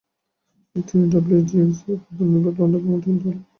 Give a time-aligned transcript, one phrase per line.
[0.75, 1.39] তিনি W.
[1.41, 1.57] G.
[1.59, 3.39] গ্রেসের অধিনায়কত্বে লন্ডন কাউন্টি দলের পক্ষে খেলেন।